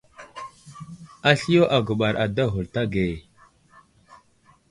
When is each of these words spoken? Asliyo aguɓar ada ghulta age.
Asliyo 1.29 1.63
aguɓar 1.75 2.15
ada 2.23 2.43
ghulta 2.51 2.81
age. 2.87 3.05